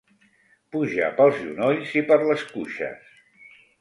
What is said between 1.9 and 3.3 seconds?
i per les cuixes.